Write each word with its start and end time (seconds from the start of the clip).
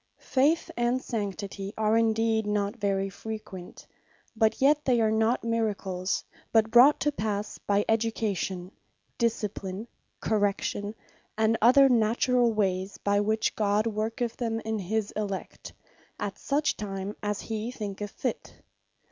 Faith, 0.17 0.71
and 0.75 0.99
Sanctity, 0.99 1.71
are 1.77 1.95
indeed 1.95 2.47
not 2.47 2.75
very 2.75 3.07
frequent; 3.07 3.85
but 4.35 4.59
yet 4.59 4.83
they 4.83 4.99
are 4.99 5.11
not 5.11 5.43
Miracles, 5.43 6.25
but 6.51 6.71
brought 6.71 6.99
to 6.99 7.11
passe 7.11 7.59
by 7.67 7.85
education, 7.87 8.71
discipline, 9.19 9.87
correction, 10.19 10.95
and 11.37 11.55
other 11.61 11.87
naturall 11.87 12.51
wayes, 12.51 12.97
by 12.97 13.19
which 13.19 13.55
God 13.55 13.85
worketh 13.85 14.37
them 14.37 14.59
in 14.61 14.79
his 14.79 15.11
elect, 15.11 15.71
as 16.19 16.33
such 16.35 16.75
time 16.77 17.15
as 17.21 17.41
he 17.41 17.69
thinketh 17.69 18.09
fit. 18.09 18.55